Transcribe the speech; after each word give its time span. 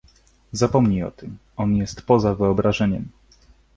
"Zapomnij 0.51 1.03
o 1.03 1.11
tym. 1.11 1.37
On 1.57 1.75
jest 1.75 2.01
poza 2.01 2.35
wyobrażeniem." 2.35 3.09